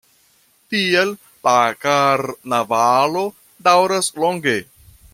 [0.73, 1.11] Tiel
[1.49, 1.53] la
[1.85, 3.25] karnavalo
[3.69, 4.61] daŭras longe.